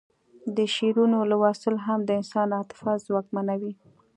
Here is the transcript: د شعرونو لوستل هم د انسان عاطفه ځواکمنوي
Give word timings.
د 0.55 0.57
شعرونو 0.75 1.17
لوستل 1.31 1.75
هم 1.85 1.99
د 2.05 2.09
انسان 2.19 2.47
عاطفه 2.57 2.91
ځواکمنوي 3.05 3.73